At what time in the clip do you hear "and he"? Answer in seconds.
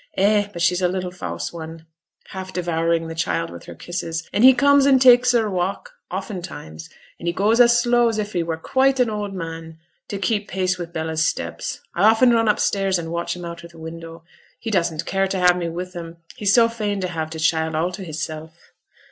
4.33-4.51, 7.19-7.33